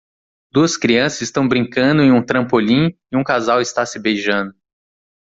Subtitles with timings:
[0.51, 4.51] Duas crianças estão brincando em um trampolim e um casal está se beijando.